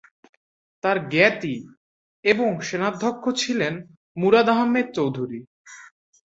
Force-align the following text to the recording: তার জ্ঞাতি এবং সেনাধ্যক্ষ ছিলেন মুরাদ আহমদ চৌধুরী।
তার 0.83 0.97
জ্ঞাতি 1.09 1.55
এবং 2.25 2.49
সেনাধ্যক্ষ 2.61 3.23
ছিলেন 3.33 3.73
মুরাদ 4.17 4.47
আহমদ 4.49 4.87
চৌধুরী। 4.93 5.39